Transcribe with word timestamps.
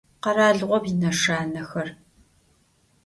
Kheralığom 0.23 0.83
yineşşanexer. 0.89 1.87